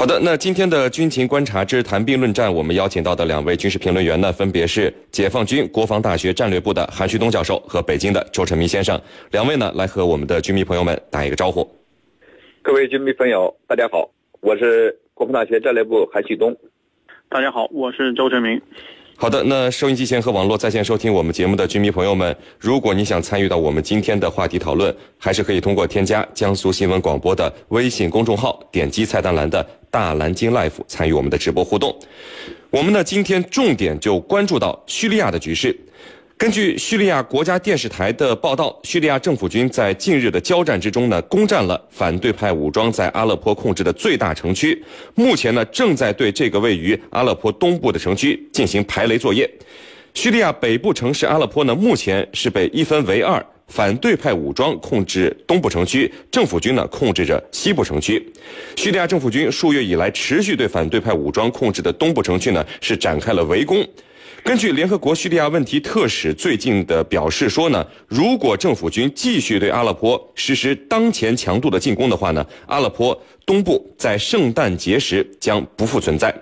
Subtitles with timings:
[0.00, 8.98] 好的，那今天的军情观察之谈兵论战，我们邀请到的两位军事评论员呢，分别是解放军国防大学战略部的韩旭东教授和北京的周成明先生。
[9.30, 11.70] 两位呢，来和我们的军迷朋友们打一个招呼。
[12.62, 14.10] 各位军迷朋友，大家好，
[14.40, 16.56] 我是国防大学战略部韩旭东。
[17.28, 18.58] 大家好，我是周成明。
[19.20, 31.94] 好的，那收音机前和网络在线收听我们节目的军迷朋友们，如果你想参与到我们今天的话题讨论，还是可以通过添加江苏新闻广播的微信公众号，点击菜单栏的大蓝鲸 Life 参与我们的直播互动。
[32.70, 35.78] 我们呢，今天重点就关注到叙利亚的局势。
[36.40, 44.82] 根据叙利亚国家电视台的报道，叙利亚政府军在近日的交战之中呢，攻占了反对派武装在阿勒颇控制的最大城区。
[45.14, 49.46] 目前呢，正在对这个位于阿勒颇东部的城区进行排雷作业。
[50.14, 58.32] 叙利亚北部城市阿勒颇呢，目前是被一分为二，反对派武装控制东部城区，政府军呢控制着西部城区。
[58.76, 63.86] 叙利亚政府军数月以来持续对反对派武装控制的东部城区呢，是展开了围攻。
[64.42, 76.34] 根据联合国叙利亚问题特使最近的表示说呢，如果政府军继续对阿勒颇实施当前强度的进攻的话呢，阿勒颇东部在圣诞节时将不复存在。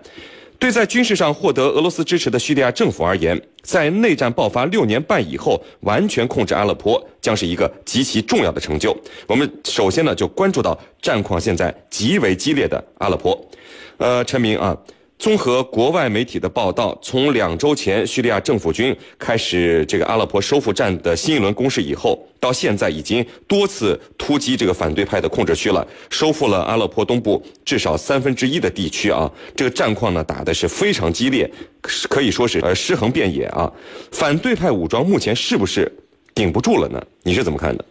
[0.59, 8.97] 对在军事上获得俄罗斯支持的叙利亚政府而言，在内战爆发六年半以后完全控制阿勒颇将是一个极其重要的成就。
[9.27, 13.39] 我们首先呢就关注到战况现在极为激烈的阿勒颇。
[13.99, 14.77] 呃，陈明啊。
[15.19, 29.29] 综合国外媒体的报道，从两周前叙利亚政府军开始这个阿勒颇收复战的新一轮攻势以后，到现在已经多次突击这个反对派的控制区了，收复了阿勒颇东部至少三分之一的地区啊。
[29.57, 31.51] 这个战况呢打的是非常激烈，
[31.83, 33.71] 可以说是呃尸横遍野啊。
[34.13, 35.93] 反对派武装目前是不是
[36.33, 37.03] 顶不住了呢？
[37.25, 37.85] 你是怎么看的？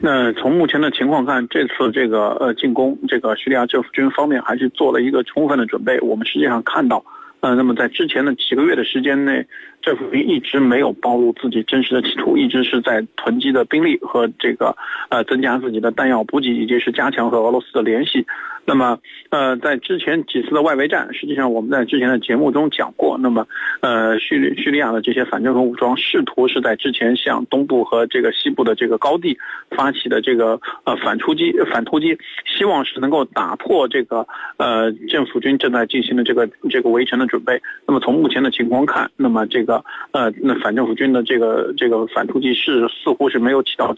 [0.00, 5.98] 那从目前的情况看，这次这个呃进攻，这个叙利亚政府军方面还是做了一个充分的准备。
[6.00, 7.04] 我们实际上看到，
[7.40, 9.46] 呃，那么在之前的几个月的时间内，
[9.86, 14.76] 政府军一直没有暴露自己真实的企图，一直是在囤积的兵力和这个
[15.10, 18.26] 呃增加自己的弹药补给，以及是加强和俄罗斯的联系。
[18.68, 18.98] 那么，
[19.30, 23.16] 呃，在之前几次的外围战，实际上我们在之前的节目中讲过。
[23.16, 23.46] 那么，
[23.78, 29.38] 呃，叙利叙利亚的这些反政府武装试图是在之前向东部和这个西部的这个高地
[29.70, 34.26] 发起的这个呃反突击反突击，希望是能够打破这个
[34.56, 37.62] 呃政府军正在进行的这个这个围城的准备。
[37.86, 39.75] 那么从目前的情况看，那么这个
[40.12, 43.94] 呃那反政府军的这个这个反突击是似乎是没有起到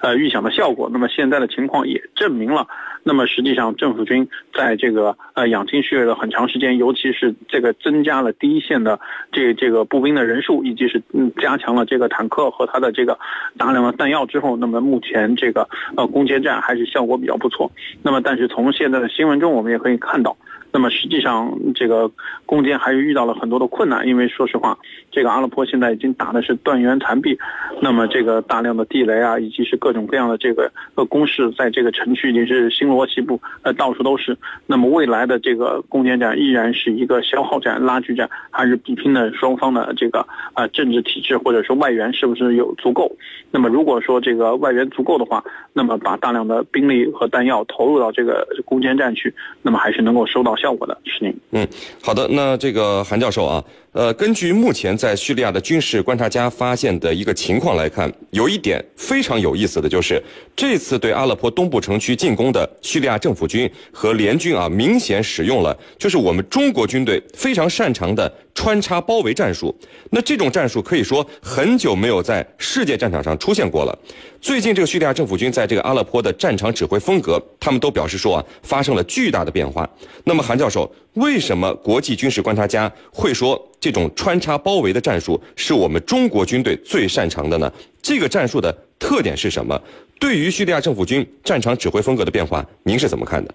[0.00, 0.88] 呃预想的效果。
[0.92, 2.66] 那么现在的情况也证明了。
[3.04, 9.00] 那么实际上，政府军在这个呃养精蓄锐了很长时间，尤其是这个增加了第一线的
[9.32, 11.02] 这这个步兵的人数，以及是
[11.40, 13.18] 加强了这个坦克和它的这个
[13.58, 17.68] 大量的弹药之后，那么目前这个呃攻坚战还是效果比较不错。
[18.04, 20.36] 那么但是从现在的新闻中，我们也可以看到。
[20.72, 22.10] 那么实际上，这个
[22.46, 24.78] 攻坚还是遇到了很多的困难，因为说实话，
[25.10, 27.38] 这个阿勒颇现在已经打的是断垣残壁，
[27.82, 34.34] 那么这个大量的地雷啊，以及是各种各样的这个呃攻势，在这个城区已经是星罗棋布，呃到处都是。
[34.66, 43.14] 那么未来的这个攻坚战依然是一个消耗战、拉锯战，还是比拼的双方的这个啊政治体制或者说外援是不是有足够？
[43.50, 45.44] 那么如果说这个外援足够的话，
[45.74, 50.56] 那么把大量的兵力和弹药投入到这个攻坚战去，那么还是能够收到。
[50.62, 51.36] 效果的是您。
[51.50, 51.68] 嗯，
[52.00, 60.22] 好的，那这个韩教授啊，呃，根据目前在叙利亚的军事观察家发现的一个情况来看，有一点非常有意思的就是，
[60.56, 69.74] 这次对阿勒颇东部城区进攻的叙利亚政府军和联军啊，明显使用了就是我们中国军队非常擅长的穿插包围战术。
[70.08, 73.98] 那这种战术可以说很久没有在世界战场上出现过了。
[74.40, 79.88] 最近这个叙利亚政府军在这个阿勒颇的战场指挥风格，他们都表示说啊，发生了巨大的变化。
[80.24, 87.70] 那么韩教授，为什么国际军事观察家会说这种穿插包围的战术是我们中国军队最擅长的呢？
[88.00, 89.78] 这个战术的特点是什么？
[90.18, 93.54] 对于叙利亚政府军战场指挥风格的变化，您是怎么看的？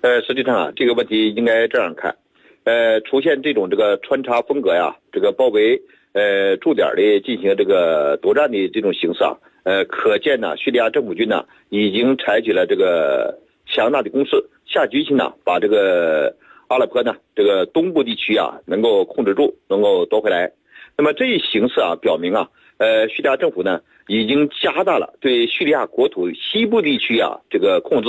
[0.00, 2.16] 呃，实际上啊，这个问题应该这样看，
[2.64, 5.80] 呃，出现这种这个穿插风格呀，这个包围
[6.12, 9.36] 呃驻点的进行这个夺占的这种形式啊。
[9.62, 13.38] 呃，可见呢，叙利亚政府军呢已经采取了这个
[13.72, 16.34] 强大的攻势，下决心呢把这个
[16.68, 20.52] 阿勒颇呢这个东部地区啊能够控制住，能够夺回来。
[20.96, 28.08] 那么这一形势啊，表明啊，呃，叙利亚政府呢已经加大了对叙利亚国土西部地区啊这个控制。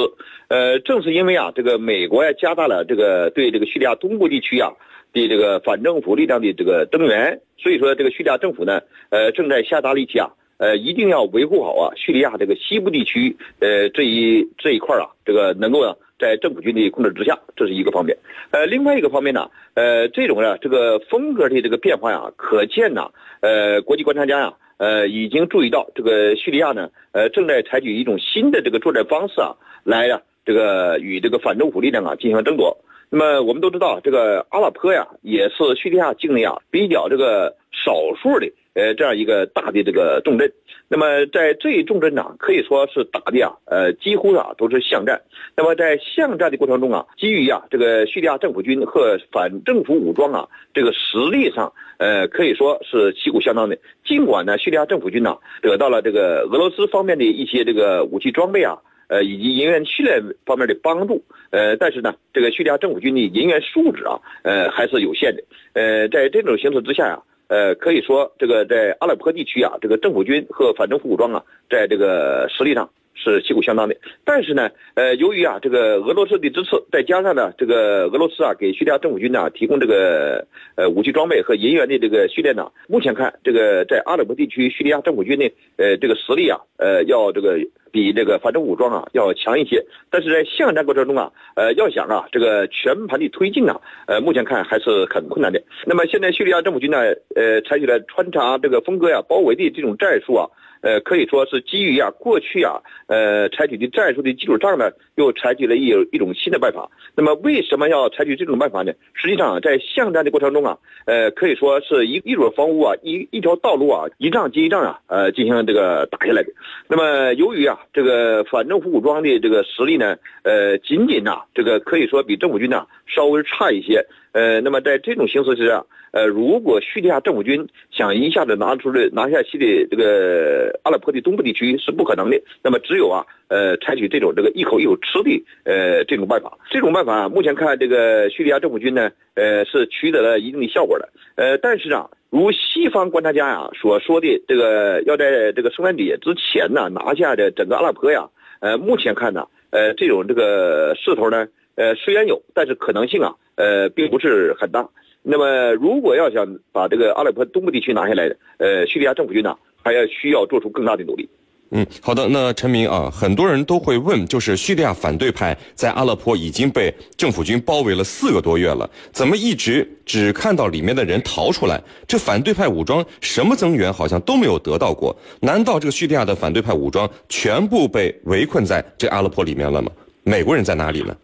[0.49, 4.73] 呃，正是因为啊这个美国呀加大了这个对这个叙利亚东部地区啊
[5.13, 10.31] 的这个反政府力量的这个增援，所以说这个叙利亚政府呢，呃，正在下大力气啊。
[10.61, 18.15] 呃，一定要维护好啊，叙利亚这个西部地区，呃，这一这一块啊，这个能够啊在政府军的控制之下，这是一个方面。
[18.51, 23.09] 呃，另外一个方面呢，呃，这种呢这个风格的这个变化呀，可见呢，
[23.39, 32.77] 呃，国际观察家呀，呃，已经注意到这个叙利亚呢，呃，正在采取一种新的这个作战方式啊，来呀，这个与这个反政府力量啊进行争夺。
[33.09, 40.51] 那么我们都知道，这个阿勒颇呀，也是叙利亚境内啊比较这个少数的呃这样一个大的这个重镇。
[40.87, 45.21] 那么在这一重镇呢，可以说是打的啊，呃，几乎啊都是巷战。
[45.55, 53.77] 那么在巷战的过程中啊，基于啊这个叙利亚政府军和反政府武装啊这个实力上，呃，可以说是旗鼓相当的。
[54.05, 58.79] 尽管呢，叙利亚政府军呢得到了这个俄罗斯方面的一些这个武器装备啊。
[59.07, 65.43] 呃，以及人员训练方面的帮助，呃，但是呢，这个叙利亚政府军的人员素质啊，呃，还是有限的。
[65.73, 67.21] 呃，在这种形势之下呀，
[67.51, 72.89] 呃，可以说这个在阿勒颇地区啊，这个政府军和反政府武装啊，在这个实力上。
[73.23, 73.95] 是旗鼓相当的，
[74.25, 87.59] 但是呢，呃，由于啊这个俄罗斯的支持，再加上呢这个俄罗斯啊给叙利亚政府军呢提供这个呃武器装备和人员的这个训练呢，目前看这个在阿勒颇地区叙利亚政府军的呃这个实力啊，呃要这个
[87.91, 95.61] 比这个反政府武装啊要强一些，但是在巷战过程中啊，呃要想啊这个全盘的推进啊，呃目前看还是很困难的。
[95.85, 96.97] 那么现在叙利亚政府军呢，
[97.35, 100.47] 呃采取了穿插这个分割呀包围的这种战术啊。
[100.81, 106.89] 呃，可以说是基于啊过去啊，呃采取的战术的基础上呢，又采取了一一种新的办法。
[107.15, 108.91] 那么为什么要采取这种办法呢？
[109.13, 116.51] 实际上在巷战的过程中啊，呃可以说是一一所房屋啊，一一条道路啊，一仗接一仗啊，呃进行这个打下来的。
[116.87, 124.05] 那么由于啊这个反政府武装的这个实力呢，呃仅仅呐这个可以说比政府军呢稍微差一些。
[124.33, 136.57] 呃，那么在这种形势之下，呃，如果叙利亚政府军想一下子拿出来拿下西的这个阿勒颇的东部地区是不可能的，那么只有啊，呃，采取这种这个一口一口吃的呃这种办法。
[136.69, 141.09] 这种办法目前看，这个叙利亚政府军呢，呃，是取得了一定的效果的。
[141.35, 148.29] 呃，但是啊，如西方观察家呀所说的，这个要在这个圣诞节之前呢拿下的整个阿拉伯呀，
[148.61, 151.47] 呃，目前看呢，呃，这种这个势头呢。
[151.75, 154.89] 呃，虽然有，但是可能性啊，呃，并不是很大。
[155.23, 158.29] 那么，如果要想把这个阿拉伯东部地区拿下来，
[158.59, 161.29] 呃，叙利亚政府军呢，还要需要做出更大的努力。
[161.71, 162.27] 嗯，好的。
[162.27, 171.81] 那陈明啊，很多人都会问，就是叙利亚反对派在阿勒颇已经被政府军包围了四个多月了，怎么一直只看到里面的人逃出来？
[172.05, 175.15] 这反对派武装什么增援好像都没有得到过？
[175.39, 179.89] 难道这个叙利亚的反对派武装全部被围困在这阿勒颇里面了吗？
[180.23, 181.15] 美国人在哪里呢？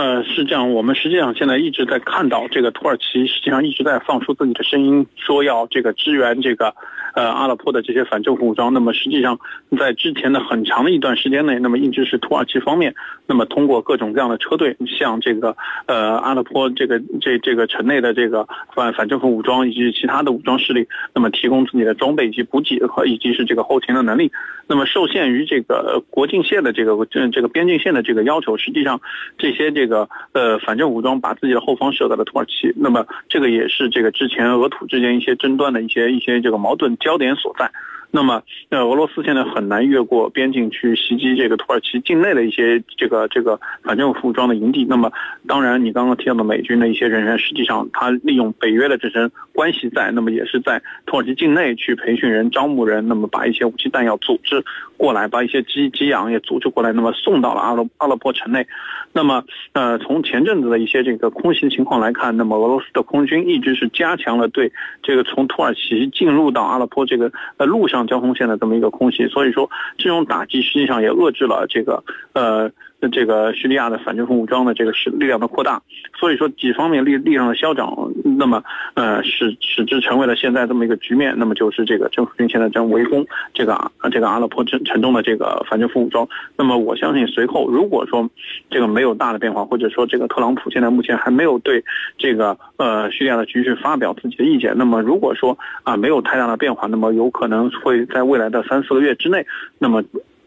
[0.00, 6.74] 呃，是这样，我们实际上现在一直在看到这个土耳其，实际上一直在放出自己的声音，说要这个支援这个。
[7.12, 9.36] 呃，阿勒颇的这些反政府武装，那么实际上
[9.76, 12.94] 在之前的很长的一段时间内，那么一直是土耳其方面，
[13.26, 15.56] 那么通过各种各样的车队，向这个
[15.86, 24.30] 呃阿勒颇这个这这个城内的这个反反政府武装以及其他的武装势力，那么提供自己的装备以及补给和以及是这个后勤的能力。
[24.68, 29.00] 那么受限于这个国境线的这个这这个边境线的这个要求，实际上
[29.36, 32.72] 这些这个个呃反政府武装把自己的后方设在了土耳其。
[32.76, 36.96] 那么这个也是这个之前俄土之间一些争端的一些一些这个矛盾。
[36.96, 37.70] 焦点所在。
[38.12, 44.84] 那么，呃，俄罗斯现在很难越过边境去袭击这个土耳其境内的一些这个这个反政府武装的营地。
[44.88, 45.12] 那么，
[45.46, 54.64] 当然，你刚刚提到的美军的一些人员，实际上他利用北约的这层关系在，那么也是在土耳其境内去培训人、招募人，那么把一些武器弹药组织
[54.96, 58.66] 过来，把一些机机养也组织过来，那么送到了阿勒阿勒颇城内。
[59.12, 67.99] 那么，呃，从前阵子的一些这个空袭情况来看，那么俄罗斯的空军一直是加强了对这个从土耳其进入到阿勒颇这个呃路上。
[68.06, 72.70] 交通线的这么一个空隙，所以说这种打击实际上也遏制了这个呃。
[73.08, 75.80] 这个叙利亚的反政府武装的这个是力量的扩大，
[76.18, 78.62] 所以说几方面力力量的消长，那么
[78.94, 86.28] 呃使使之成为了现在这么一个局面，那么就是这个政府军现在正围攻这个这个阿勒颇城城中的这个反政府武装。
[86.56, 88.28] 那么我相信随后如果说
[88.70, 91.82] 这个没有大的变化，或者说这个特朗普现在目前还没有对
[92.18, 99.46] 这个呃叙利亚的局势发表自己的意见，那么如果说啊没有太大的变化，那么有可能会在未来的三四个月之内，
[99.78, 100.04] 那么。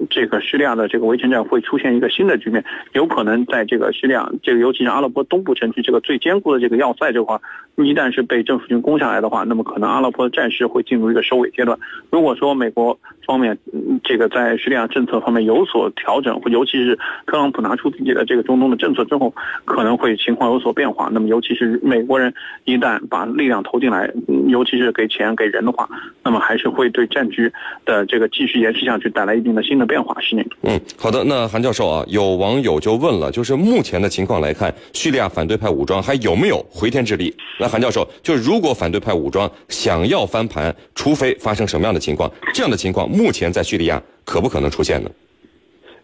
[0.09, 7.39] 这个叙利亚的这个围城战会出现一个新的局面，有可能在这个叙利亚这个尤其是阿拉伯东部城区这个最坚固的这个要塞这块，
[7.77, 11.77] 一旦是被政府军攻下来的话，那么可能阿勒颇的战事会进入一个收尾阶段。
[12.11, 13.57] 如果说美国方面
[14.03, 19.33] 这个在叙利亚政策方面有所调整，尤其是特朗普拿出自己的这个中东的政策之后，
[19.65, 21.09] 可能会情况有所变化。
[21.11, 22.31] 那么尤其是美国人
[22.65, 24.07] 一旦把力量投进来，
[24.47, 25.89] 尤其是给钱给人的话，
[26.23, 27.51] 那么还是会对战局
[27.85, 30.15] 的这个继续延续下去带来一定的新的变化。
[30.21, 31.23] 是那嗯，好的。
[31.23, 37.33] 那韩教授啊，有网友就问了，就是目前的情况来看，叙利亚反对派武装还有没有回天之力？
[37.63, 42.29] 那韩教授，就如果反对派武装想要翻盘，除非发生什么样的情况？
[42.53, 45.09] 这样的情况目前在叙利亚可不可能出现呢？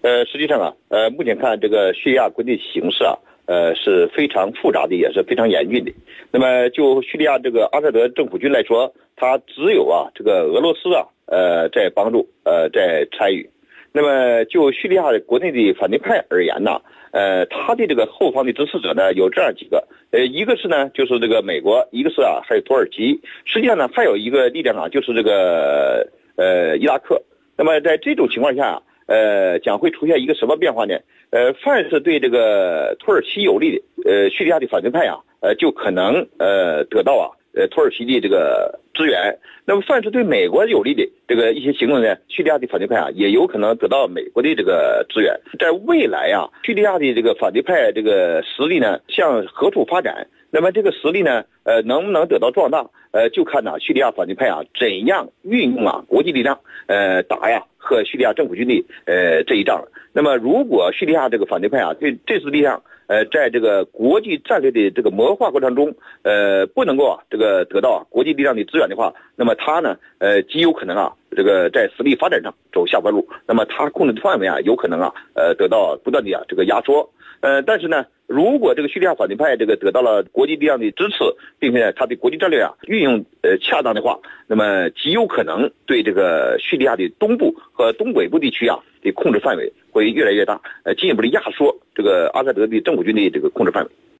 [0.02, 3.14] 呃，实际上啊，呃，目前看这个叙利亚国内形势啊，
[3.46, 5.92] 呃，是非常复杂的，也是非常严峻的。
[6.32, 13.50] 那么就叙利亚这个阿萨德政府军来说，他只有啊这个俄罗斯啊，呃，在帮助，呃，在参与。
[13.92, 16.80] 那么就叙利亚国内的反对派而言呢，
[17.12, 27.22] 呃，他的这个后方的支持者呢有这样几个，呃，一个是呢就是这个美国，一个是啊还有土耳其，实际上呢还有一个力量啊就是这个呃伊拉克。
[27.58, 30.98] 那么在这种情况下，呃，将会出现一个什么变化呢？
[31.32, 37.36] 呃，凡是对这个土耳其有利的，呃，叙利亚的反对派啊，呃，就可能呃得到啊。
[37.52, 45.34] 呃，土耳其的这个支援，那么算是对美国有利的这个一些行动呢，叙利亚的反对派啊，也有可能得到美国的这个支援。
[45.58, 50.28] 在未来啊，叙利亚的这个反对派这个实力呢，向何处发展？
[50.52, 52.86] 那么这个实力呢，呃，能不能得到壮大？
[53.12, 59.84] 呃，就看呢，叙利亚反对派啊，怎样运用啊国际力量，呃，打呀和叙利亚政府军的呃这一仗。
[60.14, 62.82] 那么，如果叙利亚这个反对派啊，对这次力量。
[63.10, 73.28] 呃，在这个国际战略的这个谋划过程中，呃，不能够啊，这个得到国际力量的支援的话，那么他呢，呃，极有可能啊，这个在实力发展上走下坡路。
[73.48, 77.10] 那么他控制的范围啊，有可能啊，呃，得到不断的啊这个压缩。
[77.42, 81.24] 呃，但是呢，如果这个叙利亚反对派这个得到了国际力量的支持，
[81.58, 93.90] 并且他的国际战略啊运用呃恰当的话，那么极有可能对这个叙利亚的东部和东北部地区啊的控制范围会越来越大，呃，进一步的压缩这个阿萨德的政府军的这个控制范围。